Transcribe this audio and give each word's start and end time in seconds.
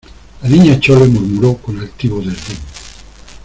la 0.41 0.49
Niña 0.49 0.79
Chole 0.79 1.05
murmuró 1.07 1.57
con 1.57 1.77
altivo 1.77 2.21
desdén: 2.23 2.57